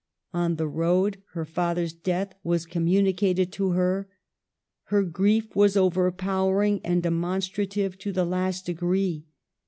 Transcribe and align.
On 0.33 0.55
the 0.55 0.67
road 0.67 1.21
her 1.33 1.45
father's 1.45 1.93
death 1.93 2.33
was 2.43 2.65
communicated 2.65 3.51
to 3.51 3.73
her. 3.73 4.09
Her 4.85 5.03
grief 5.03 5.55
was 5.55 5.77
overpowering 5.77 6.81
and 6.83 7.03
demon 7.03 7.39
strative 7.41 7.99
toothe 7.99 8.17
last 8.17 8.65
degree. 8.65 9.25